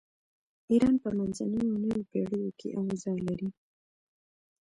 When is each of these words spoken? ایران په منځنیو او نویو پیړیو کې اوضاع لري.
ایران 0.71 0.95
په 1.03 1.09
منځنیو 1.17 1.69
او 1.71 1.75
نویو 1.83 2.07
پیړیو 2.11 2.55
کې 2.59 2.67
اوضاع 2.79 3.17
لري. 3.27 3.49